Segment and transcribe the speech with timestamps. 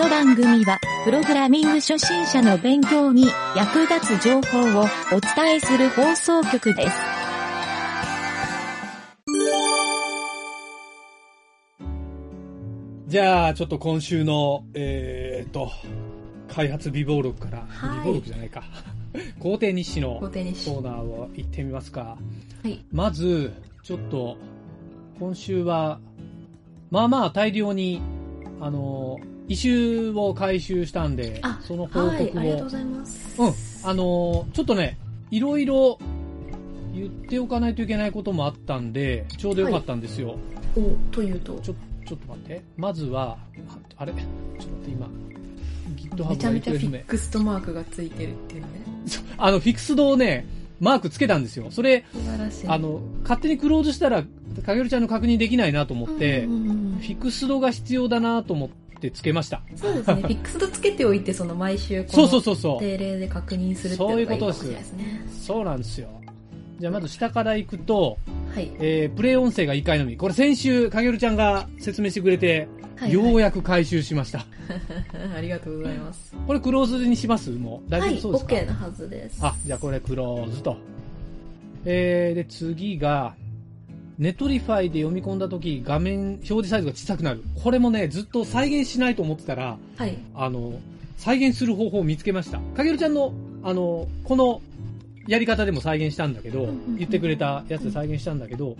[0.00, 6.96] の番組は、プログラミング初心者の勉強に役立つ情報をお伝えする放送局です。
[13.08, 15.70] じゃあ、ちょっと今週の、えーっと、
[16.48, 18.62] 開発備忘録から、はい備忘録じゃないか。
[19.38, 22.16] 工程日誌のコーナーを行ってみますか。
[22.62, 22.82] はい。
[22.90, 24.38] まず、ちょっと、
[25.18, 26.00] 今週は、
[26.90, 28.00] まあまあ大量に、
[28.62, 29.18] あの、
[29.50, 33.42] 異臭を回収したんであ、その報はい、告をありがとうご、ざいます。
[33.42, 33.52] うん、
[33.90, 34.96] あの、ちょっとね、
[35.32, 35.98] いろいろ
[36.94, 40.36] 言っておかないといけないこともあったんで、ちょうどよかったんですよ。
[40.76, 41.74] お、というと、ちょ、
[42.06, 42.62] ちょっと待って。
[42.76, 44.12] まずは、ああれ？
[44.12, 44.24] ちょっ
[44.56, 45.08] と待って、今。
[45.96, 48.68] GitHub めちゃめちゃフィックストマークがついてるっていうね。
[49.36, 50.46] あの、フィクスドをね、
[50.78, 51.72] マークつけたんですよ。
[51.72, 52.04] それ。
[52.68, 54.22] あの、勝手にクローズしたら、
[54.64, 58.68] かげるちゃんの確認できないなと思って、うんうんうんフィクスドが必要だなと思っ
[59.00, 59.62] てつけました。
[59.76, 60.14] そうですね。
[60.22, 62.80] フィックスドつけておいて、その毎週こそうそうのそうそう。
[62.80, 65.26] 定例で確認するっていうのがいいかもしれないですね。
[65.40, 66.08] そうなんですよ。
[66.78, 68.16] じゃあまず下から行くと、
[68.54, 68.70] はい。
[68.78, 70.16] えー、プレイ音声が1回のみ。
[70.16, 74.46] これ先週、かげるちゃんが説明してくれて、はい、ようややく回収しました。
[75.36, 76.34] ありがとうございます。
[76.46, 77.50] これクローズにします？
[77.50, 79.38] もう大はい、丈夫そうですか、OK なはずです。
[79.42, 80.76] あ、じゃあこれクローズと。
[81.84, 83.34] えー、で、次が、
[84.20, 87.42] Netlify で読み込んだ時画面表示サイズが小さくなる。
[87.64, 90.18] これもね、ずっと再現しないと思ってたら、はい。
[90.34, 90.78] あの、
[91.16, 92.58] 再現する方法を見つけました。
[92.76, 94.60] かげるちゃんの、あの、この
[95.26, 96.68] やり方でも再現したんだけど
[96.98, 98.76] 言ってくれたやつで再現したんだけど、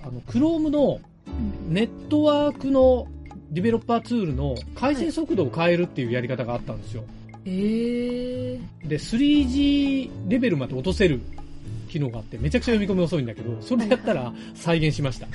[0.00, 3.08] あの、Chrome のうんネットワークの
[3.50, 7.02] ディベロッパーツールの回線速度を変えるっていうやり方があったんですよ。
[7.46, 8.88] えー。
[8.88, 11.20] で、3G レベルまで落とせる
[11.94, 15.28] 機能があって、めちゃくちゃ読み込み遅いんだけど、それやったら再現しました。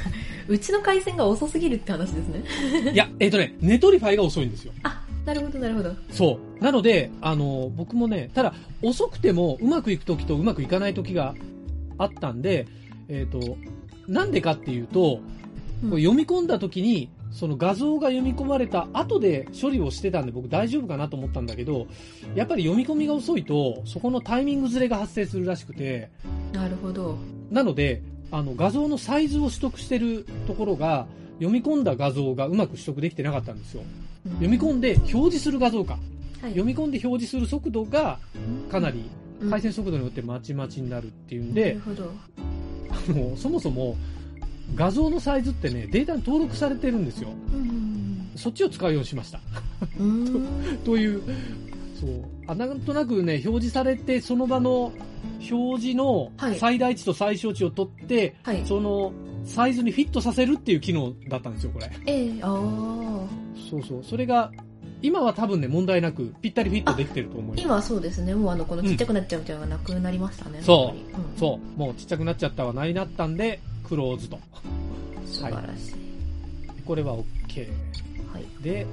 [0.48, 2.92] うちの回線が遅すぎるって話ですね。
[2.92, 4.74] いや、えっ、とね、 Netlify が遅いんですよ。
[4.84, 5.96] あ、なるほど、なるほど。
[6.12, 6.64] そう。
[6.64, 11.34] なので、あの、僕もね、ただ、遅くてもうまくいく時とうまくいかない時が
[11.98, 12.68] あったんで、
[13.08, 13.58] えっ、と、
[14.08, 15.40] なんでかっていうと、うん
[15.82, 21.88] 読み込んだ時に、その画像が読み込まれた後で処理をしてたんで僕大丈夫かなと思ったんだけど、
[22.36, 26.10] やっぱり読み込みが遅いと、そこのタイミングずれが発生するらしくて、
[26.54, 27.18] なるほど。
[27.52, 28.02] なので、
[28.32, 31.08] あの画像のサイズを取得してるところが、
[31.40, 33.84] 読み込んだ画像がうまく取得できてなかったんですよ。
[34.34, 35.94] 読み込んで表示する画像か。
[35.94, 36.00] は
[36.48, 38.18] い読み込んで表示する速度が
[38.72, 39.10] かなり
[39.42, 42.06] うん回線速度によってまちまちになるっていうんなでる、ほど。
[43.14, 43.98] もうそもそも
[44.76, 47.30] 画像のサイズってね、データに登録されてるんですよ。
[47.54, 49.40] うんそっちを使うようにしました。
[50.00, 50.78] うんうん。
[50.86, 51.22] という、
[52.00, 52.10] そう。
[52.48, 54.94] あなんとなくね、表示されて、その場の
[55.52, 58.66] 表示のはい最大値と最小値を取って、はい。
[58.66, 59.12] その
[59.46, 61.92] サイズにフィットさせるっていう機能だったんですよ、これ。
[62.06, 63.40] ええああ。
[63.70, 64.04] そうそう。
[64.04, 64.52] それが、
[65.02, 67.64] 今は多分ね、問題なく、ぴったりフィットできてると思います。
[67.64, 68.36] 今はそうですね。
[68.36, 70.60] もうあの、このちっちゃくなっちゃうみたいなのがなくなりましたね。
[70.62, 71.02] そう本当に。
[71.02, 71.80] うんそう。
[71.80, 74.40] もうちっちゃくなっちゃったはないなったんで、クローズと。
[75.26, 76.82] 素晴らしい。
[76.86, 77.68] これは OK。
[78.34, 78.64] はい。
[78.64, 78.86] で、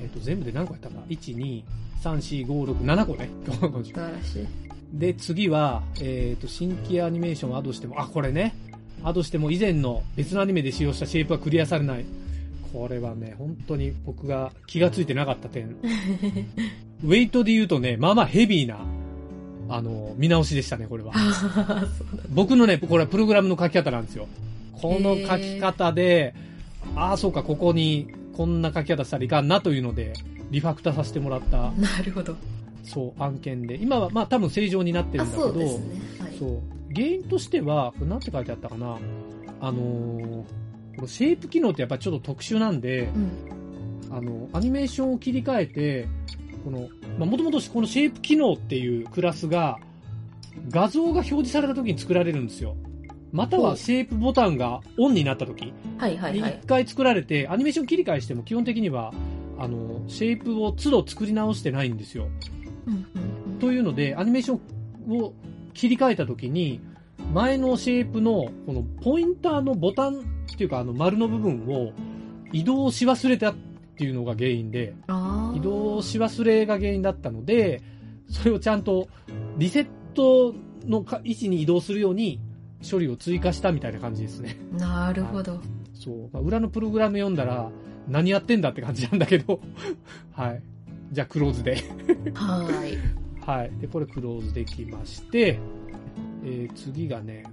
[0.00, 1.62] えっ、と、全部で何個やったか ?1、2、
[2.02, 3.28] 3、4、5、6、7個ね。
[3.46, 4.63] 素晴らしい。
[4.94, 8.54] で、次は、えっ、と、新規アニメーションをアドしても、あ、これね。
[9.02, 12.04] アドしても以前の別のアニメで使用したシェイプはクリアされない。
[12.72, 15.76] これはね、本当に僕が気がついてなかった点。
[17.04, 18.78] ウェイトで言うとね、まあまあヘビーな、
[19.68, 21.12] あの、見直しでしたね、これは。
[22.30, 24.28] 僕のね、これはプログラムの書き方なんですよ。
[24.72, 26.34] この書き方で、
[26.94, 30.14] ああ、そうか、ここにこんな書き方したらいかんなというので、
[30.50, 32.36] リファクターさせてもらった、なるほど。
[32.84, 33.76] そう、案件で。
[33.76, 35.66] 今は、まあ多分正常になってるあ、んだけど、そうね。
[36.20, 36.38] はい。
[36.38, 36.60] そう
[36.94, 38.98] 原因としては、これなんて書いてあったかな。
[39.60, 40.44] あのー
[40.96, 44.16] このシェイプ機能ってやっぱりちょっと特殊なんで、うん。
[44.16, 46.06] あの、アニメーションを切り替えて、
[46.64, 49.78] この、まあ、もともとこのシェイプ機能っていうクラスが、
[50.70, 52.76] 画像が表示された時に作られるんですよ。
[53.32, 56.52] またはシェイプボタンがオンになった時はいはいはい。
[56.52, 59.12] に一回作られて、アニメーション切り替えしても基本的には、
[59.58, 62.28] あの、シェイプを都度作り直してないんですよ。
[63.60, 64.58] というので、アニメーショ
[65.08, 65.32] ンを
[65.72, 66.80] 切り替えた時に、
[67.32, 70.20] 前のシェイプのこのポインターのボタン
[70.52, 71.92] っていうかあの丸の部分を
[72.52, 73.54] 移動し忘れたっ
[73.96, 74.94] ていうのが原因で。
[75.54, 77.82] 移動し忘れが原因だったので、
[78.28, 79.08] それをちゃんと
[79.56, 80.54] リセット
[80.86, 82.40] のか位置に移動するように
[82.88, 84.58] 処理を追加したみたいな感じですね。
[84.72, 85.60] なるほど。
[85.94, 86.30] そう。
[86.32, 87.70] まあ裏のプログラム読んだら
[88.08, 89.60] 何やってんだって感じなんだけど、
[90.32, 90.62] はい。
[91.12, 91.76] じゃあクローズで。
[92.34, 92.98] はーい。
[93.44, 93.70] はい。
[93.80, 95.58] で、これクローズできまして、
[96.44, 97.44] えー次がね、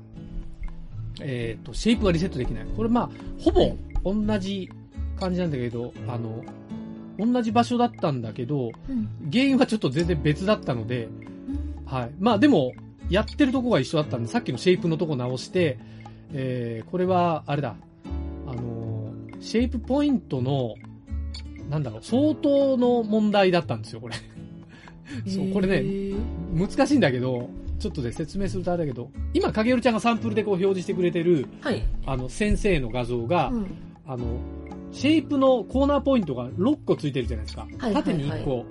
[1.22, 2.66] えっ、と、シェイプがリセットできない。
[2.76, 3.10] これまあ、
[3.40, 4.70] ほぼ同じ
[5.20, 6.44] 感じなんだけど、あの、
[7.20, 9.10] 同じ場所だったんだけど、うん。
[9.32, 11.10] 原因はちょっと全然別だったので、
[11.86, 12.12] はい。
[12.20, 12.74] まあでも、
[13.10, 15.78] やってるとこが一緒だったんで、さっきのシェイプのとこ直して、
[16.34, 17.76] えー、これは、あれだ、
[18.48, 18.92] あのー
[19.42, 20.76] シェイプポイントの、
[21.72, 24.16] なんだろう、相当の問題だったんですよ、これ。
[25.26, 26.16] そう、これね、
[26.54, 31.82] 難しいんだけど、ちょっとで説明するとあれだけど、今、影るちゃんがサンプルでこう表示してくれてる、はい。
[32.06, 33.66] あの、先生の画像が、うん。
[34.06, 34.26] あの、
[34.92, 37.66] シェイプのコーナーポイントが6個ついてるじゃないですか。
[37.78, 38.66] はい縦に1個、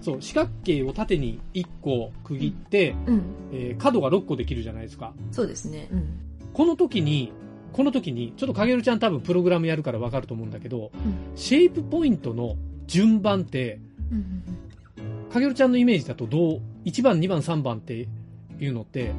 [0.00, 3.22] そう、四角形を縦に1個区切って、うん。
[3.52, 5.14] えー角が6個できるじゃないですか。
[5.30, 5.88] そうですね。
[5.92, 6.04] うん。
[6.52, 7.32] この時に、
[7.74, 12.56] この時に、ちょっと影るちゃん多分プログラムやるからわかると思うんだけど、うんシェイプポイントの
[12.86, 13.80] 順番って、
[14.10, 14.42] うん
[15.30, 18.06] 影るちゃんのイメージだとどう、1番、2番、3番って
[18.60, 19.10] いうのって。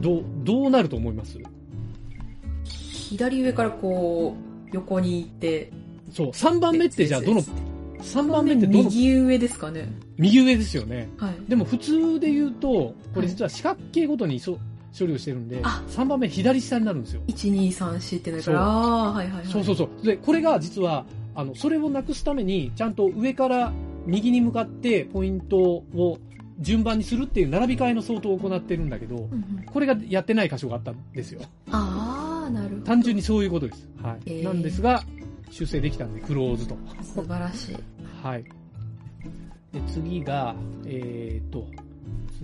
[0.00, 1.36] どう、どうなると思います？
[2.62, 4.36] 左上からこ
[4.66, 5.72] う、横に行って。
[6.12, 7.58] そう、3番目ってじゃあどの、別々
[8.28, 9.92] 3番目ってどの、右上ですかね。
[10.16, 11.08] 右上ですよね。
[11.16, 11.34] はい。
[11.48, 14.60] でも普通で言うと、これ実は四角形ごとにそ
[14.96, 17.22] 処理をしてるんで、あ3番目左下になるんですよ。
[17.26, 19.46] 1、2、3、4ってなるから、はいはいはい。
[19.46, 20.06] そうそうそう。
[20.06, 21.04] で、これが実は、
[21.34, 23.72] あの、それをなくすために、ちゃんと上から
[24.06, 26.18] 右に向かってポイントを
[26.60, 29.26] 順番にするっていう並び替えの相当を行ってるんだけど、うんう
[29.62, 29.64] ん。
[29.66, 31.40] これがやってない箇所があったんですよ。
[31.70, 32.82] ああ、なるほど。
[32.82, 33.88] 単純にそういうことです。
[34.02, 34.16] はい。
[34.26, 35.02] えーなんですが、
[35.50, 36.76] 修正できたんで、クローズと。
[37.02, 37.76] 素晴らしい。
[38.22, 38.44] はい。
[39.72, 40.54] で、次が、
[40.86, 41.66] えーと、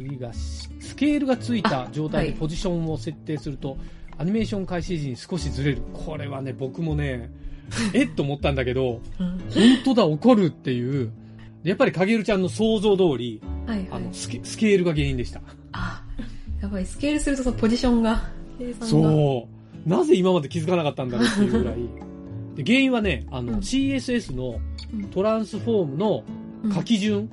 [0.00, 3.76] 次が、ススケールがついた状態ではいポジションを設定すると、
[4.18, 5.82] アニメーション開始時に少しずれる。
[5.92, 7.30] これはね、僕もね、
[7.94, 11.10] えっと思ったんだけど、うん本当だ、怒るっていう。
[11.62, 14.12] でやっぱり影るちゃんの想像通り、はいはいあの。
[14.12, 15.40] スケ、スケールが原因でした。
[15.72, 16.02] あ、
[16.60, 18.30] やっぱりスケールするとそのポジションが。
[18.80, 19.48] そ
[19.86, 19.88] う。
[19.88, 21.76] なぜ今まで気づかなかったんだろうっていうぐらい。
[22.56, 24.60] で原因はね、あの、うん CSS の
[24.92, 26.24] うんトランスフォームの
[26.64, 27.30] うん書き順、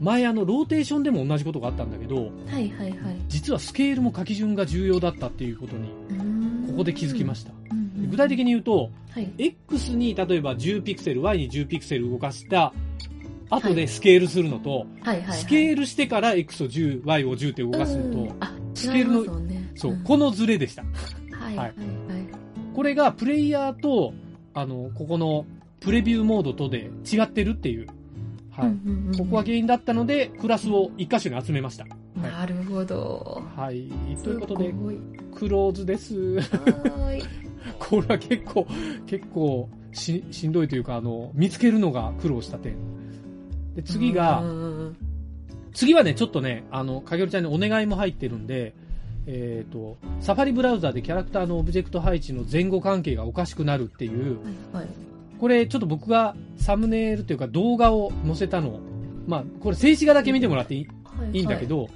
[0.00, 2.22] 前あの、ローテーションでも同じことがあったんだけど、は
[2.58, 2.98] いはいはい。
[3.28, 5.88] 実はスケールも書き順が重要だったっていうことに、
[6.68, 7.50] ここで気づきました。
[7.50, 7.56] た。
[7.72, 9.30] うんうん具体的に言うと、はい。
[9.38, 12.72] X に例えば10ピクセル、Y に10ピクセル動かした
[13.50, 15.38] 後でスケールするのと、はいはいはい。
[15.38, 20.82] スケールしてから X を10、Y を10って動かすのと、うんあ、スケールのねそう、んこのズレでした。
[20.82, 21.74] はいはいはい。
[22.74, 24.14] これがプレイヤーと、
[24.54, 25.46] あの、ここの
[25.80, 27.88] プレビューモードとで違ってるっていう。
[28.58, 28.68] はい。
[28.68, 31.84] うんうんうんここが原因だったので、クラスを一箇所に集めました。
[31.84, 33.42] はいなるほど。
[33.54, 33.88] はい。
[34.24, 34.74] ということで、
[35.36, 36.40] クローズです。
[36.40, 37.22] はーい。
[37.78, 38.66] これは結構、
[39.06, 42.74] 結構し、しんどいというか、あの、見つけるのが苦労した点。
[43.76, 44.42] で、次うが、
[45.72, 48.74] 次はね、ちょっとね、あの、かげるちゃんにお願いも入ってるんで、
[49.26, 54.38] えっ、と、サファリブラウザでキャラクターのオブジェクト配置の前後関係がおかしくなるっていう、
[54.72, 54.88] はいはい。
[55.38, 58.80] これちょっと僕がサムネイルというか動画を載せたのを、
[59.26, 61.66] まあ、これ静止画だけ見てもらっていいはいいいんだけ。
[61.66, 61.88] ど、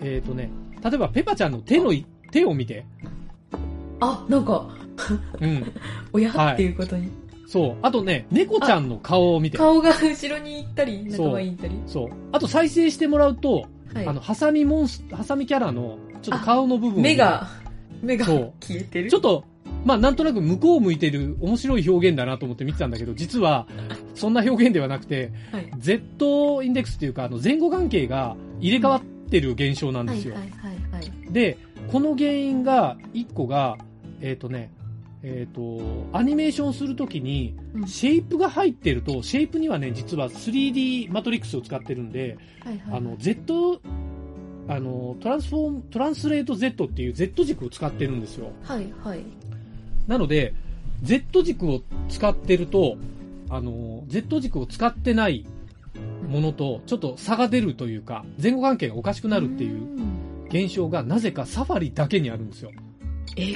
[0.00, 0.50] えっ、とね、
[0.82, 2.84] 例えばペパちゃんの手のい、手を見て、
[4.00, 4.68] あ、なんか、
[5.40, 5.72] うん、
[6.12, 7.10] 親はいっていうことに。
[7.46, 7.76] そう。
[7.82, 11.80] あとね、猫ちゃんの顔を見て、顔が後ろに行ったり、仲間に行ったり。
[11.86, 12.08] そう。
[12.32, 17.48] あと再生してもらうと、はいあの、ハサミモンス、ハサミキャラの、ちょっと顔の部分を目が、
[18.02, 19.10] 目が消えてる。
[19.10, 19.44] ちょっと、
[19.84, 23.66] まあなんとなく向こう向いてる面白い表現だなと思って見てたんだけど、実は、
[24.14, 25.70] そんな表現ではなくて、はい。
[25.78, 30.34] Z インデックスっていうか、あの、前後関係が入れ替わってる現象なんですよ。
[30.34, 31.32] はいはいはいはい。
[31.32, 31.58] で、
[31.90, 33.76] この原因が、一個が、
[34.20, 34.72] えっ、とね、
[35.22, 35.80] えっ、と、
[36.12, 42.98] アニメーションするときに、うんシェイプが入ってると、シェイプにはね、実は 3D マトリックスを使ってるんで、はいはい。
[42.98, 43.80] あの、Z、
[44.68, 48.52] あの、トランスフォーム、トランスレート Z っていう Z 軸を使ってるんですよ。
[48.62, 49.24] はいはい。
[50.06, 50.54] なので、
[51.02, 52.96] Z 軸を使ってると、
[53.50, 55.46] あの、Z 軸を使ってない
[56.28, 60.46] ものと、ちょっと差が出るというか、前後関係がおかしくなるっていううん。
[60.48, 62.70] 現象が、なぜかサファリだけにあるんですよ。
[63.36, 63.54] え、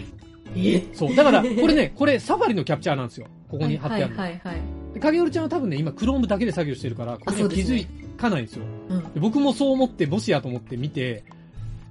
[0.56, 0.84] え？
[0.94, 1.14] そう。
[1.14, 3.26] だから、これね、これサファリのキャプチャーなんですよ。
[3.48, 4.20] ここに貼ってあるの。
[4.20, 4.94] はいはいはいはい。
[4.94, 7.86] で影織ちゃんは多分ね、今、Chrome だけで作業してるから、これには気づ
[8.16, 8.64] かないんですよ。
[8.88, 9.12] うん。
[9.12, 11.24] で僕もそう思って、ボシやと思って見て、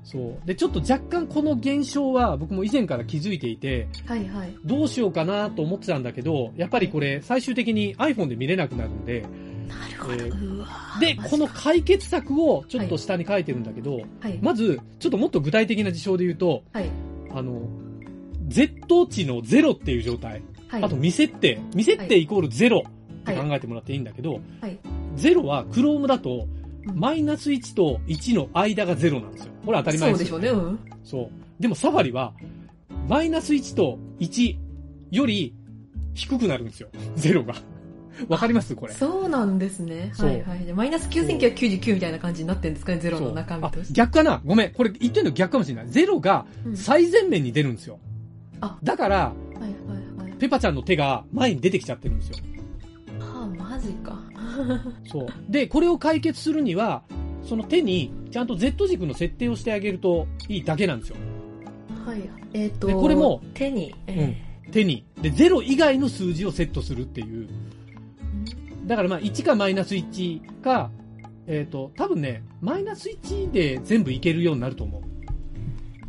[0.07, 0.47] そう。
[0.47, 4.55] で、ちょっと若干この現象は僕も以前から気づいていて、はいはい。
[4.63, 9.25] どうしようかなと思ってたんだけど、やっぱりこれ最終的に iPhone で見れなくなるんで、
[9.67, 10.13] なるほど。
[10.13, 14.39] えーで、この解決策をちょっと下に書いてるんだけど、はい。
[14.41, 16.89] まず、ちょっともっと具体的な事象で言うと、はい。
[17.31, 17.67] あの、
[18.47, 20.83] Z 値の0っていう状態、はい。
[20.83, 22.81] あと未設定、未設定イコール0っ
[23.25, 24.79] てはい考えてもらっていいんだけど、はい。
[25.17, 26.56] 0は Chrome だと、うん
[26.93, 29.51] マイナス1と1の間が0なんですよ。
[29.65, 30.27] これ当たり前ですよ。
[30.29, 30.63] そうでしょうね。
[30.63, 30.79] うん。
[31.03, 31.29] そう。
[31.61, 32.33] でもサファリは、
[33.07, 34.57] マイナス1と1
[35.11, 35.53] より
[36.13, 36.89] 低くなるんですよ。
[37.17, 37.55] 0が。
[38.27, 38.75] わかります？
[38.75, 38.93] これ。
[38.93, 40.11] そうなんですね。
[40.17, 40.65] はいはい。
[40.65, 43.93] でマイナス9999みたいな感じになってるんですかね、ゼロの中身あとして。
[43.93, 44.41] 逆かな？
[44.43, 44.71] ごめん。
[44.73, 45.87] これ言ってんの逆かもしれない。
[45.89, 47.99] ゼロがうん最前面に出るんですよ。
[48.61, 50.33] あだから、はいはいはい。
[50.39, 52.37] ペパちゃんの手が前に出てきちゃってるんですよ。
[53.19, 54.19] はあ、マジか。
[55.05, 55.27] そう。
[55.49, 57.03] で、これを解決するには、
[57.43, 61.15] その手にちゃんと Z 軸の設定をしてあげるといいだけなんですよ。
[62.05, 62.29] はい。
[62.53, 64.35] えっ、と、でこれも手に、え
[64.71, 65.05] 手に。
[65.21, 67.47] で、ゼロ以外の数字をセットするっていう。
[68.85, 70.91] だからまあ1かマイナス1か、
[71.45, 75.01] えっ、と、多分ね、マイナス1で全部いけるようになると思う。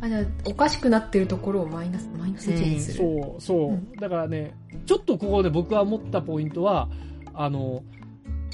[0.01, 2.97] ーあ、じゃあ、おかしくなってるところをマイナス、マイナス1にする。
[2.97, 4.53] そう、そう、うんだからね、
[4.85, 6.89] ちょっとここで僕が思ったポイントは、
[7.33, 7.83] あの、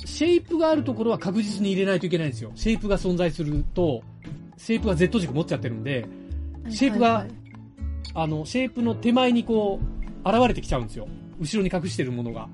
[0.03, 2.51] シェイプがあるところは確実に入れないといけないんですよ。
[2.55, 4.03] シェイプが存在すると、
[4.57, 7.45] シェイプが Z 軸持っちゃってるんで、はいシェイプがはいはい
[8.15, 11.07] あの、シェイプの手前にこう、現れてきちゃうんですよ。
[11.39, 12.47] 後ろに隠してるものが。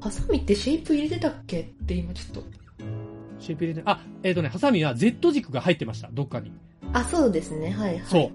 [0.00, 2.44] ハサミってシェイプ入れてたっけって今ちょっと。
[3.38, 6.52] シェイプ入れて、あ、えっ、とね、ハサミは Z 軸が入ってました、どっかに。
[6.92, 7.70] あ、そうですね。
[7.70, 8.02] はいはい。
[8.04, 8.30] そう。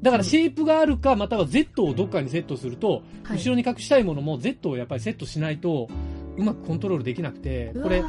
[0.00, 3.38] だからシェイプがあるか、または Z をどっかにセットすると、はい。
[3.38, 5.88] 後ろに隠したいものも Z をやっぱりセットしないと、
[6.36, 8.02] うまくコントロールできなくて、これ。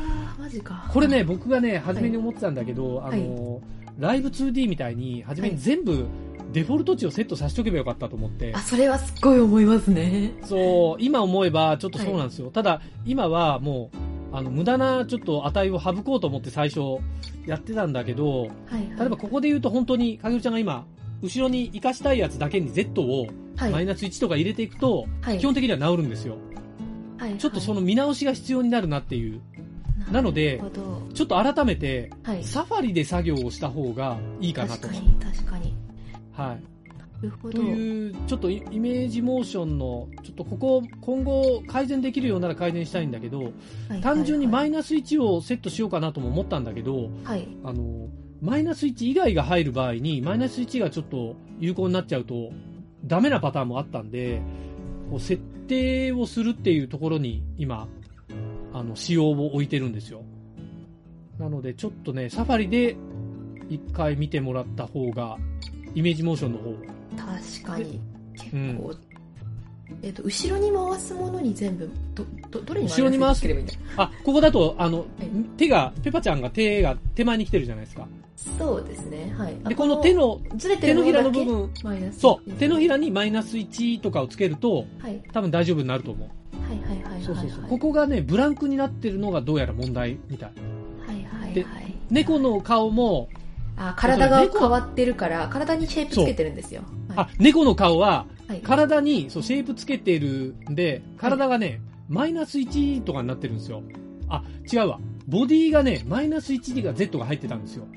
[0.93, 3.61] これね、僕がね、初めに思ってたんだけど、はいあの、
[3.99, 6.05] ライブ 2D みたいに、初めに全部、
[6.51, 10.33] デフォルト値をセットさせておけばよかったと思ってあ、、それはすっごい思いますね。
[10.43, 12.49] そう、今思えばちょっとそうなんですよ。
[12.51, 16.79] ただ、今はもう、あの、無駄なちょっと値を省こうと思って最初
[17.45, 18.99] やってたんだけど、はいはい。
[18.99, 20.85] 例えばここで言うと本当に、かげるちゃんが今、
[21.21, 26.33] 後ろに活かしたいやつだけに Z をはい、マイナス1とか入れていくと、はい、基本的には治るんですよ。
[26.33, 26.50] はい
[27.37, 29.41] ちょっとその見直しが必要になるなっていう。
[30.11, 30.61] なので。
[31.13, 32.43] ちょっと改めて、はい。
[32.43, 34.87] サファリで作業をした方がいいかなと。
[34.87, 35.73] 確かに、確かに。
[36.33, 36.87] はい。
[36.97, 37.59] なるほど。
[37.59, 43.43] という、ちょっとイイメージモーションの、ちょっとここ、今後改善できるようなら改善したいんだけど、
[43.89, 47.47] はい単純にマイイナス1をセットしようかなとも思ったんだけど、はい。
[47.63, 48.07] あの、
[48.41, 52.51] マイナス1以外が入る場合に、マイナス1がちょっと有効になっちゃうと、
[53.05, 54.41] ダメなパターンもあったんで、
[55.09, 57.87] こう設定をするっていうところに今、
[58.73, 60.23] あの、仕様を置いてるんですよ。
[61.39, 62.97] なので、ちょっとね、サファリで
[63.69, 65.37] 一回見てもらった方が、
[65.95, 66.73] イメージモーションの方、
[67.15, 68.01] 確かに。
[68.33, 68.95] 結うん構、
[70.01, 75.05] えっ、と、後ろに回すものに全部、ど、ど、どれに後ろに回すつければいいんだあ、ここだと、あのい、
[75.57, 78.07] 手が、ペパちゃんが手が手前に来てるじゃないですか。
[78.57, 79.33] そうですね。
[79.37, 79.55] はい。
[79.63, 82.19] あで、この手、の、ずれて手のひらるの部分、マイナス。
[82.19, 85.21] そう、手のひらにマイナス1とかをつけると、はい。
[85.31, 86.29] 多分大丈夫になると思う。
[86.61, 87.23] はいはいはいはい。
[87.23, 87.61] そうそうそう。
[87.61, 90.51] はいここがね、ブランクになってるのがどうやら問題みたい。
[91.05, 91.95] はいはいではい。
[92.09, 93.29] 猫の顔も、
[93.77, 96.81] あ、体が変わってるから、体にシェイプつけてるんですよ。
[97.15, 103.81] あ、猫の顔は、はい、体に、そう、シェイプつけてるんで、体がね、マイナス1とかになってるんですよ。
[104.27, 104.99] あ、違うわ。
[105.27, 107.87] ボディがね、マイナス1が Z が入ってたんですよ。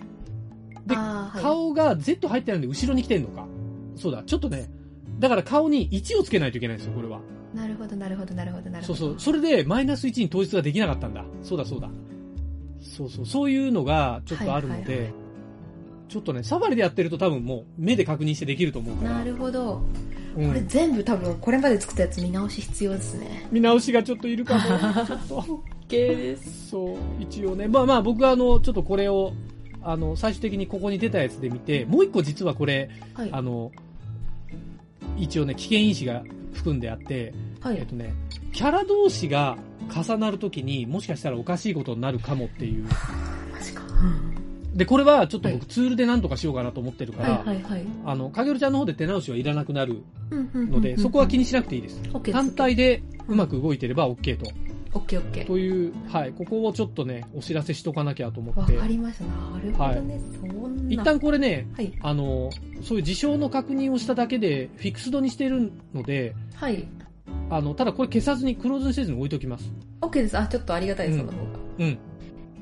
[0.86, 3.46] であーはい、顔が Z 入ってないんで後ろに来てんのか。
[3.96, 4.70] そうだ、ちょっとね、
[5.18, 7.20] だから顔に1をつけないといけないんですよ、これは。
[7.54, 8.98] なるほどなるほどなるほどなるほど。
[8.98, 9.20] そうそう。
[9.20, 11.24] それでマイナス1に統一ができなかったんだ。
[11.42, 11.88] そうだそうだ。
[12.80, 13.26] そうそう。
[13.26, 15.14] そういうのがちょっとあるので、はいはいは
[16.08, 19.18] ちょっとね、サファリでやってると多分もう目で確認してできると思うから。
[19.18, 19.80] なるほど。
[20.36, 23.46] うんこれ全部多分、これまで作ったやつ見直し必要ですね。
[23.52, 24.60] 見直しがちょっといるかも。
[25.06, 25.40] ちょっと。
[25.88, 26.70] OK です。
[26.70, 27.68] そう、一応ね。
[27.68, 29.32] まあまあ僕はあの、ちょっとこれを、
[29.82, 33.28] あの、最終的にここに出たやつで見て、もう一個実はこれ、はい。
[33.32, 33.70] あの、
[35.16, 36.22] 一応ね、危険因子が
[36.52, 37.76] 含んであって、はい。
[37.78, 38.14] えっとね、
[38.52, 39.56] キャラ同士が
[39.94, 42.84] 重なるときにもしかしたらおかしいことになるかもっていう。
[43.52, 43.82] マジか。
[44.74, 47.86] で、これはちょっとはい僕ツールで何とかしようかなと思ってるから、はいはいはい。
[48.04, 50.02] あの、かげるちゃんの方で手直しはいらなくなる
[50.52, 52.00] ので、そこは気にしなくていいです。
[52.12, 54.50] OK 単体でうまく動いてれば OK と。
[54.94, 55.46] オッケーオッケー。
[55.46, 58.86] という、はい、ここをちょっとね、お知らせしとかなきゃと思ってわか。
[58.86, 59.24] りました。
[59.24, 60.20] なるほどね。
[60.40, 60.92] そんな。
[60.92, 61.92] 一旦これね、はい。
[62.00, 62.50] あの、
[62.82, 66.86] そういう事象の確認をしただけでフィックスドにしてるので、はい。
[67.50, 69.70] あの、ただこれ消さずにクローズにせずに置いときます。
[70.00, 70.38] OK です。
[70.38, 71.58] あ、ちょっとありがたいです、うんその方が。
[71.78, 71.98] うん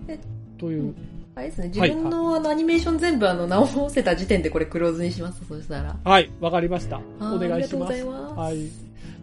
[0.09, 0.19] え。
[0.59, 5.97] という、うんあれですね、自はい分のあのアニメーション全部あの直せた時点でこれクローズにします、そしたら。
[6.05, 7.01] はい、わかりました。
[7.21, 7.97] お願いしありがとうごます。
[7.97, 8.35] ざいます。
[8.35, 8.57] はい。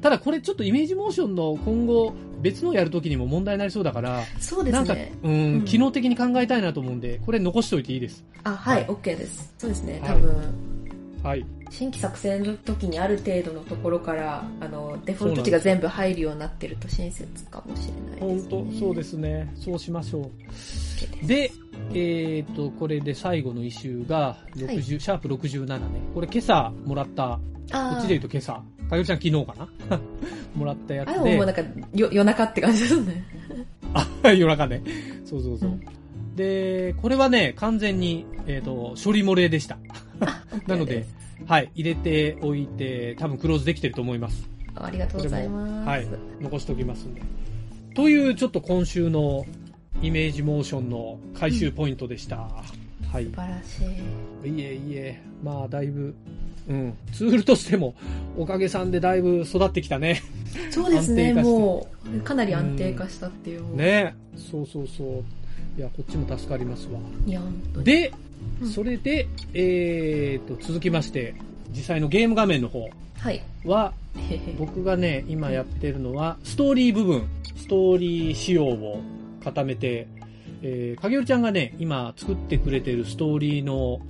[0.01, 5.13] ただこれちょっとイメージモーションの今後別のやるときにも問題になりそうだから、そうでなんか、すね。
[5.23, 8.23] うん、うん機能的に考えたいなと思うんで、これ残しておいていいです。
[8.43, 9.53] あ、はい、はい OK です。
[9.57, 10.35] そうですね、はい多分、
[11.21, 11.45] はい。
[11.69, 18.49] 新規作成の時にある程度のところから、あの、デフォルト値が全部入るようになってると親切かもしれない本です、ね。
[18.73, 19.53] 当そうですね。
[19.55, 21.27] そうしましょう。
[21.27, 21.51] で
[21.93, 25.79] えっ、と、これで最後の一周が、60、シャープ67ね。
[26.13, 27.39] これ今朝もらった、
[27.71, 28.53] こっちで言うと今朝。
[28.89, 29.53] かげるちゃん昨日か
[29.89, 29.99] な？
[30.55, 31.19] もらったやつで。
[31.19, 31.61] あれももうなんか、
[31.93, 33.23] よ夜中って感じですね。
[33.93, 34.81] あ、夜中ね。
[35.25, 35.69] そうそうそう。
[35.69, 35.81] うん
[36.39, 39.77] で、これはね、完全に、えっ、と、処理漏れでした。
[40.67, 41.05] なので、
[41.46, 44.50] はい、入れておいて、多分クローズできてると思います。
[44.75, 45.88] ありがとうございます。
[45.88, 46.08] はい、
[46.41, 47.22] 残しておきますんで。
[47.96, 49.46] という、ちょっと今週の
[50.01, 52.38] イメージモーションの回収ポイントでした。
[53.12, 53.25] はい。
[53.25, 53.84] 素晴らし
[54.46, 54.50] い。
[54.50, 56.15] いえいえ、まあ、だいぶ、
[56.67, 57.96] うん、ツールとしても、
[58.38, 60.22] おかげさんでだいぶ育ってきたね。
[60.69, 63.75] そうですね、もう、かなり安定化したっていう。
[63.75, 65.24] ねそうそうそう。
[65.77, 67.00] いや、こっちも助かりますわ。
[67.25, 67.86] いや、本当に。
[67.86, 68.13] で、
[68.62, 71.34] うんそれで、えーと、続きまして、
[71.72, 73.41] 実際のゲーム画面の方はい。
[73.65, 77.24] は、へ へ僕がね、今やってるのは、ストーリー部分、
[77.55, 79.01] ストーリー仕様を
[79.43, 80.08] 固めて、
[80.62, 84.01] えー、影織ちゃんがね、今作ってくれてるストーリーの、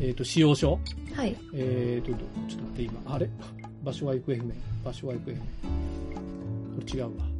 [0.00, 0.80] えーと、仕様書
[1.12, 1.36] はい。
[1.54, 3.28] えーと、どちょっと待って、今、あれ？
[3.84, 4.52] 場所は行方不明。
[4.84, 5.36] 場所は行方不明。
[5.36, 5.42] こ
[6.84, 7.33] れ違うわ。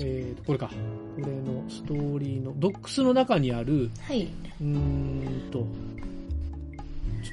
[0.00, 0.68] えーと、これか。
[0.68, 0.74] こ
[1.20, 4.28] れのストーリーの、 docs の中にある、はい。
[4.60, 5.66] うーんと、ちょっ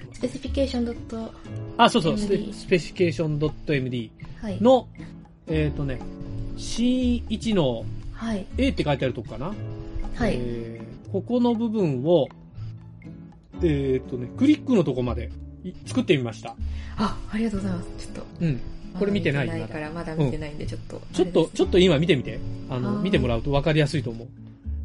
[0.01, 1.33] と待って specification ドット、
[1.77, 4.09] あ、そうそう、スペ MD specification .md
[4.41, 4.61] はい。
[4.61, 4.87] の、
[5.47, 5.99] えっ、とね、
[6.57, 8.45] C1 のはい。
[8.57, 9.53] A って書いてあるとこかな。
[10.15, 10.35] はい。
[10.37, 12.27] えーここの部分を、
[13.63, 15.31] えっ、とね、クリックのとこまで
[15.63, 16.57] い作ってみました。
[16.97, 17.89] あ、ありがとうございます。
[17.99, 18.25] ちょっと。
[18.41, 18.61] うん。
[18.97, 21.01] これ見てないまだから、まだ見てないんで、ちょっと。
[21.13, 22.39] ちょっと、ちょっと今見てみて。
[22.69, 24.27] あの、見てもらうと分かりやすいと思う。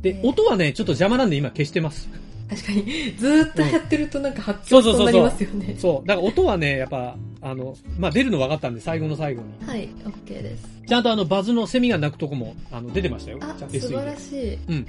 [0.03, 2.09] で、えー音はね、ちょっと邪魔なんで今消してます。
[2.49, 2.83] 確かに、
[3.17, 5.77] ずーっとやってるとなんか発狂になりますよね。
[5.79, 6.09] そう。
[6.09, 9.69] だから音はね、やっぱ、あの、まあ、出るの分かったんで、最後の最後に。
[9.69, 10.69] はい、OK です。
[10.87, 13.39] ちゃんとあの、バズのセミが鳴くとこも、あの、出てましたよ。
[13.41, 14.19] あ素晴らで。
[14.19, 14.59] しい。
[14.69, 14.87] うん。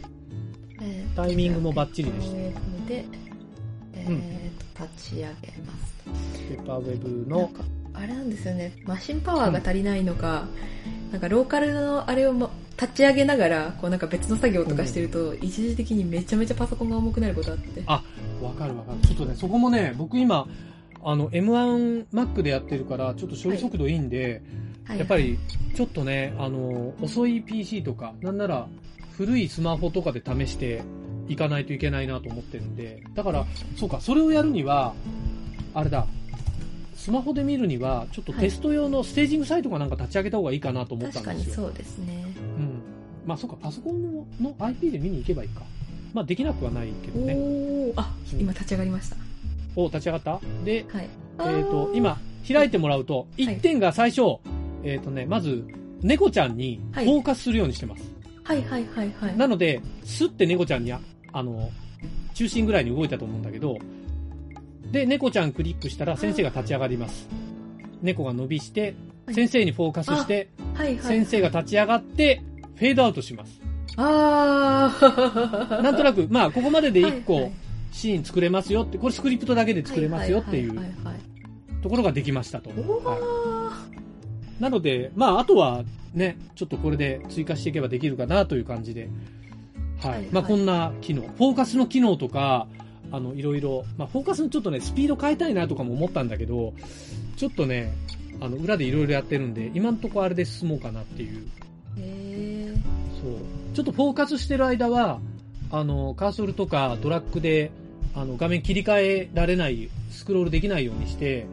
[0.82, 2.36] えーとタイミングもバッチリでした
[2.88, 3.06] で、
[3.94, 4.20] えうんー
[4.76, 5.32] と、立ち上げま
[5.86, 5.94] す。
[6.50, 7.52] ペーパーウェブの、
[7.94, 10.46] あれなんですよね、マシンパワーが足りないのか、
[11.12, 12.50] なんかローカルのあれを、ま、
[12.82, 17.84] 立ち上げながら、こうなんか別の作業とかしてると、一時的にめちゃめちゃパソコンが重くなることあって。
[17.86, 18.04] あ
[18.42, 19.08] わかるわかる。
[19.08, 20.48] ちょっとね、そこもね、僕今、
[21.04, 24.42] あの、M1Mac でやってるから、ちょっと処理速度いいんで、
[24.86, 25.00] はい。
[25.00, 25.38] やっぱり、
[25.76, 28.68] ちょっとね、あの、遅い PC とか、なんなら、
[29.18, 30.82] 古いスマホとかで試して
[31.28, 33.46] いかないといけないなと思ってるんで、だから、
[33.78, 34.94] そうか、それをやるには、
[35.74, 36.08] あれだ、
[37.02, 41.24] スマホで見るには、ちょっとテスト用のステージングサイトかなんか立ち上げた方がいいかなと思ったんですよ。
[41.24, 42.26] 確かにそうですね。
[42.38, 42.82] うん。
[43.26, 45.64] まあ、そうか、パソコンのの IP で見に行けばいいか。
[46.14, 47.34] まあ、できなくはないけどね。
[47.34, 49.16] おー、あ、今立ち上がりました。
[49.76, 50.40] お、立ち上がった？
[50.64, 51.10] で、はい。
[51.58, 54.38] えっ、と、今、開いてもらうと、い1点が最初、
[54.84, 55.66] えっ、とね、まず、
[56.04, 58.04] 猫ちゃんにフはいォーカスするようにしてます。
[58.44, 59.38] はいはいはいはい。
[59.38, 61.00] なので、スッて猫ちゃんにあ、
[61.34, 61.72] あの、
[62.36, 63.80] 中心ぐらいに動いたと思うんだけど、
[64.92, 67.28] で、猫ちゃんクリックしたら先生が立ち上がります。
[68.02, 68.96] 猫が伸びして、はい
[69.32, 71.00] 先生にフォーカスして、はいはい。
[71.00, 72.42] 先生が立ち上がって、
[72.76, 73.62] フェードアウトします。
[73.96, 75.82] あー。
[75.82, 77.52] なんとなく、まあ、ここまでで1はいは個い
[77.92, 80.80] シーン作れますよって、これスクリプトだけで作れますよっていう
[81.82, 82.72] ところができましたと。
[84.60, 89.10] なので、まあ、あとはね、ちょっとこれで追加していけばできるかなという感じで、
[90.02, 90.12] はい。
[90.12, 91.22] はいまあ、こんな機能。
[91.22, 92.68] フォーカスの機能とか、
[93.12, 96.74] あの、いろいろ、まあ、フォーカスのちょっとね、スピード変えたいなとかも思ったんだけど、
[97.36, 97.94] ちょっとね、
[98.40, 101.48] あの、裏でいろいろやってるんで、今んとこあれで進もうかなっていう。
[101.98, 102.74] へ
[103.22, 103.76] そう。
[103.76, 105.20] ちょっとフォーカスしてる間は、
[105.72, 107.72] あの、カーソルとかドラッグで、
[108.16, 111.46] あの、画面切り替えられない、スクロールできないようにして、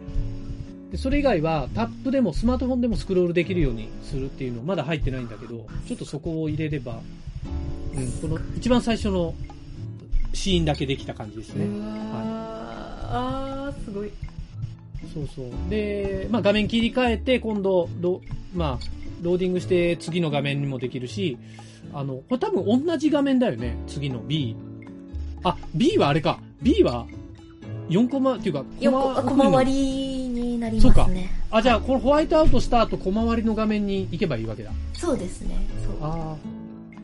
[0.91, 7.01] で、それ以外はタップでもスマートフォンでもスクロールできるようにするっていうのまだ入ってないんだけど、ちょっとそこを入れれば、
[7.95, 9.35] うん、この一番最初の
[10.39, 11.59] シーンだけできた感じですー。
[11.59, 11.65] ね。
[11.65, 11.99] うわー。
[13.11, 14.11] あー、すごい。
[15.13, 15.71] そうそう。
[15.71, 18.21] で、まあ画面切り替えて、今度、ロ
[18.55, 21.37] まあ、ローディングして次の画面にもできるし、
[21.93, 23.77] あの、これ多分同じ画面だよね。
[23.87, 24.55] 次の B。
[25.43, 26.41] あ、B はあれか。
[26.63, 27.07] B は
[27.89, 29.73] 4コマっていうか、横、コ小回り
[30.29, 31.31] になりますね。
[31.51, 34.71] あ、じゃあ、このホワイトアウトした後、小回りの画面に行けばいいわけだ。
[34.93, 35.57] そうですね。
[35.85, 35.95] そう。
[36.01, 36.37] ああ。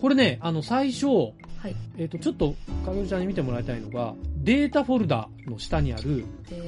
[0.01, 1.33] これね、あの、最初、
[1.65, 1.77] はい。
[1.97, 6.61] えっ、と、ちょっと、かげるちゃんに見てもらいたいのが、データフォルダの下にある、デー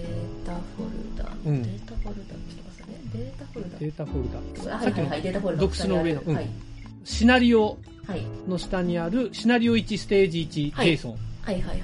[0.46, 1.30] タフォルダ。
[1.44, 2.35] うんデータフォルダ。
[2.35, 3.00] ちょっと待ってね。
[3.12, 3.78] データフォルダ。
[3.78, 4.74] データフォルダ。
[4.74, 5.61] はいはいはい、データフォルダ。
[5.61, 6.48] ドックスの上のうんはい。
[7.04, 8.22] シナリオはい。
[8.48, 11.14] の下にある、シナリオ1ステージ1、はい JSON。
[11.42, 11.80] はいはいはい。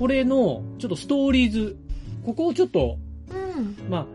[0.00, 1.76] これの、ちょっとストーリーズ、
[2.26, 2.98] ここをちょっと、
[3.30, 3.88] うん。
[3.88, 4.06] まあ、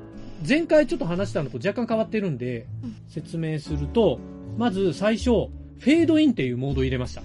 [0.45, 4.19] 前回ちょっと話したのと若干変わってるんでうん、説明すると、
[4.57, 7.21] まず最初、フェードインっていうモードを入れました。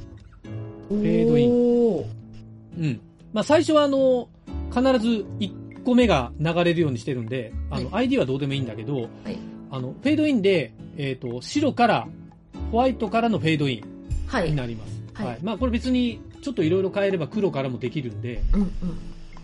[0.89, 2.05] フェードインン。
[2.79, 3.01] うん。
[3.33, 4.29] まあ最初はあの、
[4.71, 9.09] 必ず1個目が流れるようにしてるんで、あの、は ID はどうでもいいんだけど、はい。
[9.71, 12.09] あの、フェードインで、えっ、と、白から、
[12.71, 13.83] ホワイトからのフェードイ
[14.27, 14.49] はい。
[14.49, 15.03] ンになります。
[15.15, 15.39] はいはい。
[15.43, 18.71] まあ、これ別に、ちょっといろいろ変えれば黒からもできるんで、うんうん。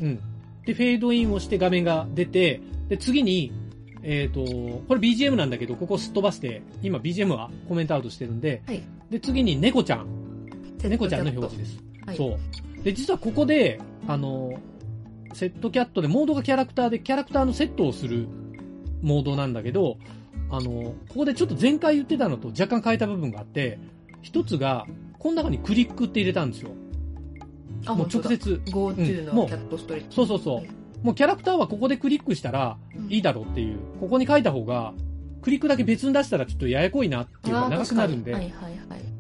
[0.01, 0.21] うん。
[0.65, 3.53] で、フェードインをして画面が出て、で、次に、
[4.03, 4.45] えっ、と、
[4.87, 8.83] これ BGM なんだけど、ここすっ飛ばして、今 BGM はコメントアウトしてるんで、はい。
[9.11, 10.24] で、次に猫ちゃん。
[10.89, 11.83] 猫ちゃんの表示です。
[12.07, 12.17] はい。
[12.17, 12.39] そ
[12.81, 12.83] う。
[12.83, 14.53] で、実はここで、あの、
[15.33, 18.29] セットキャットで、モードがキャラクターで、キャラクターのセットをする
[19.03, 19.99] モードなんだけど、
[20.51, 23.79] あの、ここでちょっと前回言ってたのと若干変えた部分があって、
[24.23, 24.87] 一つが、
[25.19, 26.71] この中にクリックって入れたんですよ。
[27.87, 28.09] あ、もう。
[28.09, 28.61] 直接。
[28.67, 30.15] GoTo のキャットストレッチ。
[30.15, 30.71] そうそうそうはい
[31.05, 32.79] もうキャラクターはここでクリックしたら
[33.11, 34.95] いいだろうっていう、ここに書いた方が、
[35.43, 38.75] クリックだけ別に出したらちょっとややこいなっていうかあー長くなるんで、はいはいはい。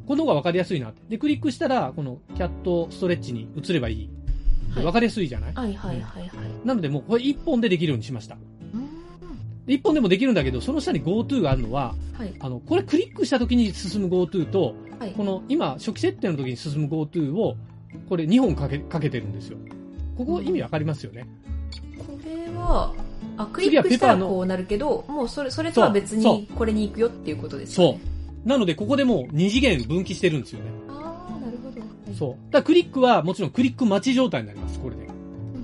[0.06, 1.00] この方が分かりやすいなって。
[1.08, 4.10] で、クリックしたら、このキャットストレッチに移ればいい。
[4.74, 6.30] ではい分かりやすいじゃない、はいはいはいはい。
[6.64, 8.34] なのでもうこれ一本でできるようにしました。
[8.34, 8.38] う
[9.66, 12.34] で一本でもできるんだけど、その下に GoTo があるのは、はい。
[12.40, 15.12] あの、これクリックした時に進む GoTo と、はい。
[15.12, 17.56] この今初期設定の時に進む GoTo を、
[18.08, 19.58] これ2本かけ、かけてるんですよ。
[20.18, 21.26] ここ意味わかりますよね。
[21.98, 22.92] これは、
[23.36, 28.00] あ、クリックしたらこうなるけど、もうそれ、それとは別にこれに行くよっていうことですそね。
[28.04, 28.13] う。
[28.44, 30.70] なので、ここでもう二次元分岐してるんですよね。
[30.88, 31.80] ああ、なるほど。
[31.80, 32.52] はいそう。
[32.52, 35.08] だクリックはもちろんクリック待ち状態になります、これで。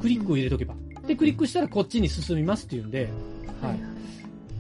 [0.00, 0.74] クリックを入れとけば。
[1.06, 3.08] で、クリックしたらこっちに進みますっていうんで、
[3.60, 3.80] はいはい。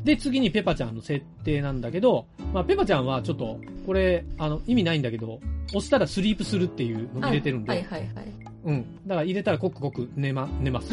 [0.04, 8.10] で、次にペパちゃんの設定なんだけど、まあ、ペパちゃんはちょっと、これ、あの、意味ないんだけど、押したらスリープするっていうのを入れてるんで、はいはいはい。
[8.64, 8.82] うん。
[9.06, 10.92] だから入れたらコクコク寝ま、寝ます。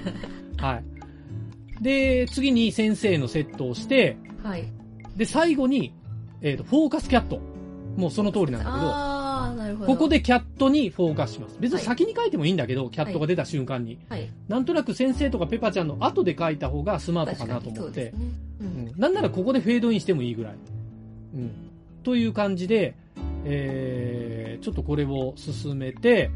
[0.58, 1.82] はい。
[1.82, 4.64] で、次に先生のセットをして、はい。
[5.16, 5.92] で、最後に、
[6.42, 7.40] えっ、と、フォーカスキャット。
[7.96, 9.92] もうその通りなんだけど、ああ、なるほど。
[9.92, 11.56] ここ、でキャットにフォーカスします。
[11.60, 13.98] 別にはい先に書いてもいいんだけど、キャットが出た瞬間に。
[14.08, 14.30] はい。
[14.48, 18.04] なんとなく先生とかペパちゃんの後で書いた方がスマートかなと思って。
[18.04, 18.12] ね。
[18.60, 18.64] う。
[18.64, 20.54] うんん、なんならここでフェードインしてもいいぐらい。
[21.34, 21.52] うん。
[22.02, 22.94] という感じで、
[23.44, 26.30] えー、ちょっとこれを進めて、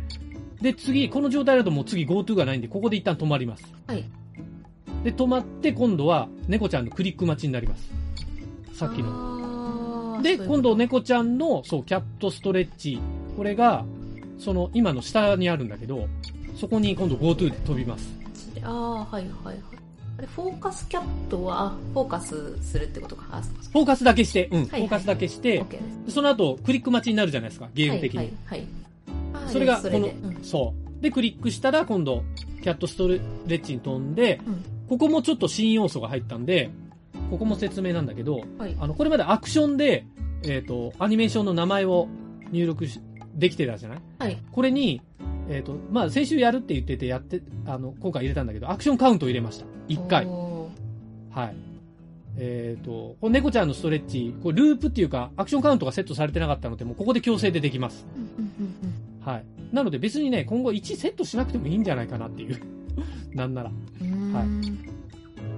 [0.60, 3.64] で、次、この状態だともう次 GoTo がないんで、ここで一旦止まります。
[3.86, 4.04] はい。
[5.04, 7.90] で、止まって、今度は猫ちゃんのクリック待ちになります。
[8.72, 9.45] さっきの。
[10.22, 12.98] で、の今度、猫ちゃんの、そう、キャットストレッチ。
[13.36, 13.84] これが、
[14.38, 16.08] その、今の下にあるんだけど、
[16.56, 18.08] そこに今度 GoTo で飛びます。
[18.62, 19.56] ああ、はいはいはい。
[20.18, 23.42] あれ、フォーカスキャットは、あフォーカスするってことか？
[23.72, 25.64] フォーカスだけして、うん、はいフォーカスだけして。
[26.08, 28.18] その後、クリック待ちになるじゃないですか、ゲーム的に。
[28.18, 28.58] はいはい、
[29.32, 29.52] はい。
[29.52, 31.02] それが、このうん、そう。
[31.02, 32.22] で、クリックしたら、今度、
[32.62, 36.70] キャットストレッチに飛んで、うんここもちょっと新要素が入ったんで、
[37.30, 38.76] ここも説明なんだけど、はい。
[38.78, 40.06] あの、これまでアクションで、
[40.44, 42.08] えっ、と、アニメーションの名前を
[42.52, 43.00] 入力し、
[43.34, 43.98] できてたじゃない？
[44.18, 44.38] はい。
[44.52, 45.02] これに、
[45.48, 49.66] えっ、と、まあ、先週やるって言ってて、やって、あの、今回入れたんだけど、アクションカウントを入れました。
[49.88, 50.26] 1回。
[50.26, 50.70] お
[51.30, 51.56] はい。
[52.38, 58.06] えっ、と、この猫ちゃんのストレッチ、これループっていうか、アクションカウントがセットされてなかったので、もうここで強制でできます。
[59.20, 59.44] はい。
[59.72, 62.60] なので別にね、今後1セットしなくてもいいんじゃないかなっていう。
[63.34, 63.70] なんなら。
[63.70, 63.74] は
[64.44, 65.05] い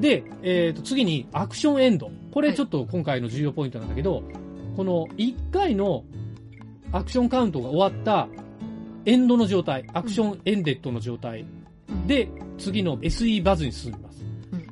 [0.01, 2.11] で、えっ、と、次にアクションエンド。
[2.33, 4.23] これちょっと今回の重要ポイントなんだけど、
[4.77, 6.05] この1回の
[6.93, 8.29] アクションカウントが終わった
[9.07, 11.45] エンドの状態、アクションエンデッドの状態
[11.89, 14.25] うん、で、次の SE バズに進みます。
[14.53, 14.67] うん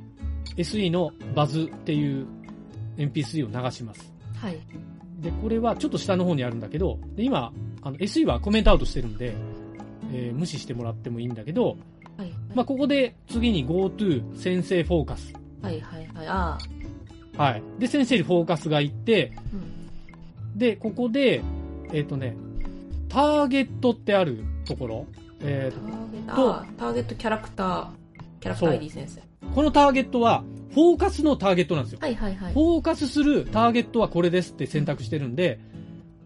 [0.57, 2.27] SE のバズっていう
[2.97, 4.13] MP3 を流します。
[4.37, 4.59] はい。
[5.21, 9.35] で、これはちょっと下の方にあるんだけど、で今、あの SE はコメントアウトしてるんで、
[10.13, 11.77] えー無視してもらってもいいんだけど、
[12.17, 12.33] はい。
[12.55, 15.33] まあ、ここで次に GoTo 先生フォーカス。
[15.63, 16.27] はいはいはい。
[16.27, 16.59] あ
[17.37, 17.43] あ。
[17.43, 17.63] はい。
[17.79, 19.57] で、先生にフォーカスがいって、う
[20.55, 20.59] ん。
[20.59, 21.43] で、ここで、
[21.93, 22.37] えっ、とね、
[23.09, 25.07] ターゲットってあるところ、
[25.41, 27.89] えターーゲット、とターゲットキャラクター、
[28.41, 29.21] キャラクター ID 先生。
[29.21, 31.99] とこのターゲットは、フォーカスのターゲットなんですよ。
[32.03, 32.53] はいはいはい。
[32.53, 35.59] フォーカスするターゲットはこれですって選択してるんで、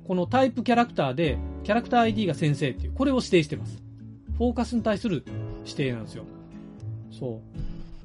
[0.07, 3.83] この type character で、キャラクター ID が先生っていう、これを指定してます。
[4.37, 5.25] フォーカスに対する
[5.65, 6.25] 指定なんですよ。
[7.11, 7.41] そ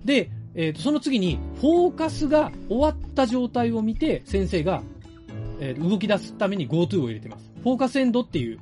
[0.03, 0.07] う。
[0.07, 4.81] で、えーとその次に、フォーカスが終わった状態を見て、先生が、
[5.59, 7.51] えー動き出すために GoTo を入れてます。
[7.63, 8.59] focus end っていう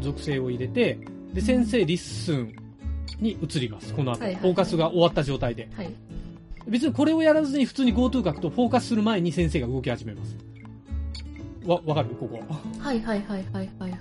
[0.00, 0.98] 属性を入れて、
[1.32, 2.54] で、先生 listen
[3.20, 3.94] に移ります。
[3.94, 4.20] この後。
[4.20, 5.68] はいはいはいフォーカスが終わった状態で。
[5.76, 5.90] はい。
[6.68, 10.36] 別にこれをやらずに普通に GoTo 書くとフォーカスする前に先生が動き始めます。
[11.66, 12.10] わ、わかる？
[12.16, 12.38] ここ。
[12.78, 14.00] はいはいはいはいはいはい。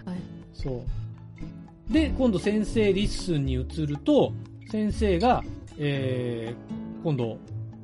[0.54, 0.82] そう。
[1.92, 4.32] で、今度先生 listen に移ると、
[4.70, 5.44] 先生が、
[5.78, 7.38] えー、今度、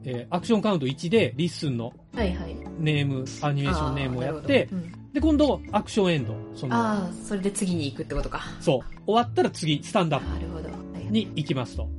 [0.03, 2.55] えー action count 1で listen のはいはい。
[2.79, 6.35] name、animation name をやってうんで、今度 action end。
[6.55, 8.41] その、ああ、それで次に行くってことか。
[8.61, 8.95] そう。
[9.05, 10.69] 終わったら次、スタンダッなるほど。
[10.69, 11.89] はいプに行きますと。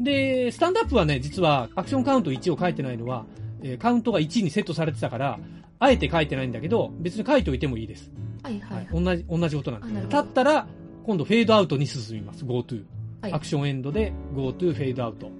[0.00, 3.24] で、 stand up はね、実は action count 1を書いてないのは、
[3.62, 5.38] えーカウントが1にセットされてたから、
[5.78, 8.10] あえて書いてないんだけど、別に書いておいてもいいです。
[8.42, 9.04] はいははいい。
[9.04, 10.06] 同じ、同じ音なんです。
[10.06, 10.66] 立ったら、
[11.06, 12.44] 今度フェードアウトに進みます。
[12.44, 12.82] GoTo。
[13.22, 13.32] はい。
[13.32, 15.30] アクションエンドで GoTo フェードアウト。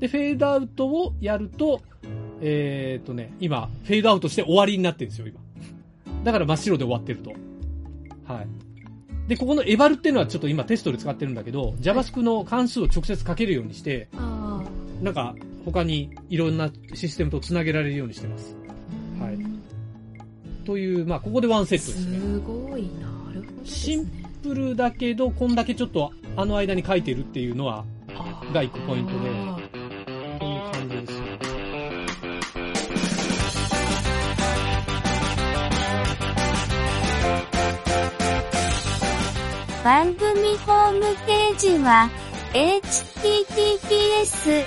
[0.00, 1.80] で、フェードアウトをやると、
[2.40, 5.38] えーっとね、今、フェードアウトして終わりになってるんですよ、今。
[6.24, 7.30] だから真っ白で終わってると。
[8.24, 9.28] はい。
[9.28, 14.64] で、ここのエバルっていうのはちょっと今テストで使ってるんだけど、JavaScript の関数を直接書けるようにして、あ
[15.00, 18.56] なんか他にいろんなシステムとつなげられるようにしてます。
[19.20, 19.24] あ。
[19.26, 19.38] はい
[20.64, 22.18] という、まあ、ここでワンセットですね。
[22.18, 23.64] すごいなるほど
[24.44, 27.86] プルだけど、こんだけちょっとあの間に書いてるっていうのは、
[28.52, 29.32] が一個ポイントでいう
[30.70, 31.20] 感じですよ。
[39.82, 42.10] 番組ホームページは、
[42.52, 44.62] https,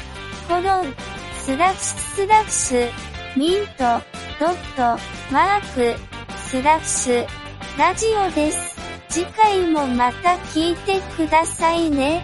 [0.48, 0.92] コロン、
[1.38, 2.90] スラッシュスラッシュ、
[3.38, 4.02] ミント、
[4.40, 4.98] ドット、
[5.32, 5.94] マーク、
[6.36, 7.28] スラッシュ、
[7.78, 8.77] ラジオです。
[9.18, 12.24] 次回もまた聞いてくださいね。